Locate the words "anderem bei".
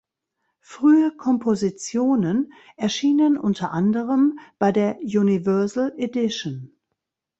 3.71-4.71